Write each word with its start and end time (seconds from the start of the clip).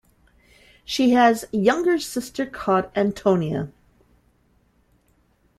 She 0.83 1.11
has 1.11 1.45
younger 1.51 1.99
sister 1.99 2.47
called 2.47 2.89
Antonia. 2.95 3.71